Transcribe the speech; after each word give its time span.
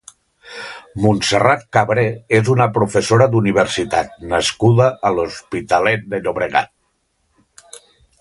Montserrat 1.01 1.65
Cabré 1.77 2.05
és 2.37 2.49
una 2.53 2.67
professora 2.77 3.27
d'universitat 3.35 4.17
nascuda 4.31 4.89
a 5.11 5.15
l'Hospitalet 5.19 6.09
de 6.15 6.23
Llobregat. 6.25 6.75